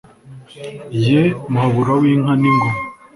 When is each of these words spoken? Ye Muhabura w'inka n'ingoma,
Ye 1.05 1.21
Muhabura 1.51 1.91
w'inka 2.01 2.33
n'ingoma, 2.39 2.79